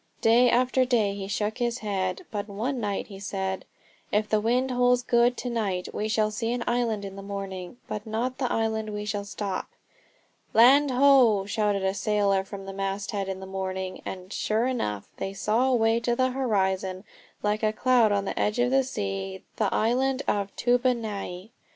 [0.21, 2.25] Day after day he shook his head.
[2.31, 3.65] But one night he said:
[4.11, 7.77] "If the wind holds good to night we shall see an island in the morning,
[7.87, 9.67] but not the island where we shall stop."
[10.55, 15.33] "Land ho!" shouted a sailor from the masthead in the morning, and, sure enough, they
[15.35, 17.03] saw away on the horizon,
[17.43, 21.51] like a cloud on the edge of the sea, the island of Toobonai.